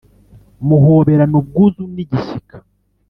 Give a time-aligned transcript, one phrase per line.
[0.67, 2.57] Muhoberana ubwuzu n'igishyika.